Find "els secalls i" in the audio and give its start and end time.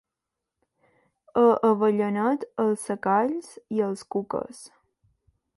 2.65-3.87